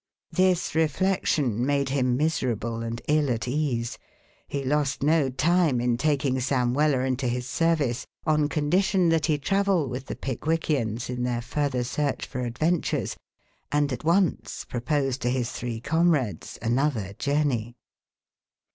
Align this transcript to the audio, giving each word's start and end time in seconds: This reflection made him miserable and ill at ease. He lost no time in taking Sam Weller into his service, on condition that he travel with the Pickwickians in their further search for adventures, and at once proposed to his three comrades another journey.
This 0.31 0.73
reflection 0.73 1.63
made 1.63 1.89
him 1.89 2.17
miserable 2.17 2.81
and 2.81 2.99
ill 3.07 3.29
at 3.29 3.47
ease. 3.47 3.99
He 4.47 4.63
lost 4.63 5.03
no 5.03 5.29
time 5.29 5.79
in 5.79 5.95
taking 5.95 6.39
Sam 6.39 6.73
Weller 6.73 7.05
into 7.05 7.27
his 7.27 7.47
service, 7.47 8.07
on 8.25 8.49
condition 8.49 9.09
that 9.09 9.27
he 9.27 9.37
travel 9.37 9.87
with 9.87 10.07
the 10.07 10.15
Pickwickians 10.15 11.07
in 11.07 11.21
their 11.21 11.43
further 11.43 11.83
search 11.83 12.25
for 12.25 12.39
adventures, 12.41 13.15
and 13.71 13.93
at 13.93 14.03
once 14.03 14.65
proposed 14.67 15.21
to 15.21 15.29
his 15.29 15.51
three 15.51 15.79
comrades 15.79 16.57
another 16.63 17.13
journey. 17.19 17.75